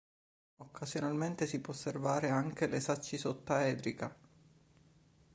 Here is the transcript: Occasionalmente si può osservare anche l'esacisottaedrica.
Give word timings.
Occasionalmente 0.55 1.45
si 1.45 1.59
può 1.61 1.73
osservare 1.73 2.29
anche 2.31 2.65
l'esacisottaedrica. 2.65 4.17